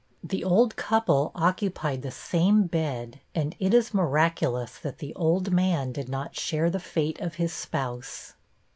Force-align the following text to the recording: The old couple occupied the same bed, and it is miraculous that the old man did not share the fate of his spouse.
The 0.23 0.43
old 0.43 0.77
couple 0.77 1.31
occupied 1.35 2.01
the 2.01 2.09
same 2.09 2.63
bed, 2.63 3.19
and 3.35 3.55
it 3.59 3.71
is 3.71 3.93
miraculous 3.93 4.79
that 4.79 4.97
the 4.97 5.13
old 5.13 5.51
man 5.51 5.91
did 5.91 6.09
not 6.09 6.35
share 6.35 6.71
the 6.71 6.79
fate 6.79 7.21
of 7.21 7.35
his 7.35 7.53
spouse. 7.53 8.33